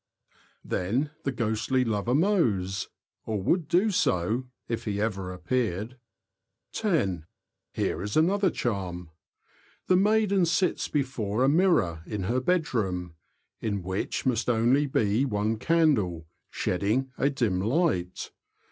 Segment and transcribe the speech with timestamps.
[0.65, 2.89] Then the ghostly lover mows—
[3.27, 5.99] or would do so if he ever appeared.
[6.73, 7.27] (10.)
[7.71, 9.11] Here is another charm:
[9.85, 13.13] The maiden sits before a mirror in her bedroom,
[13.59, 16.25] in which must only be one CHARACTERISTICS AND DIALECT.
[16.49, 18.31] 247 candle, shedding a dim ligtit.